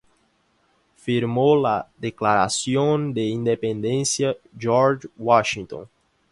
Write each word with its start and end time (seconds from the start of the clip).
¿Firmó 0.95 1.55
la 1.55 1.87
Declaración 1.95 3.13
de 3.13 3.25
Independencia 3.27 4.35
George 4.57 5.07
Washington? 5.15 5.87